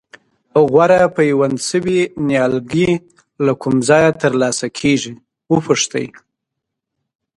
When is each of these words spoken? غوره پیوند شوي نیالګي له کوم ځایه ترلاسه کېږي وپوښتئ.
غوره 0.69 1.01
پیوند 1.15 1.57
شوي 1.67 1.99
نیالګي 2.27 2.89
له 3.45 3.53
کوم 3.61 3.75
ځایه 3.89 4.11
ترلاسه 4.23 4.67
کېږي 4.79 5.13
وپوښتئ. 5.53 6.07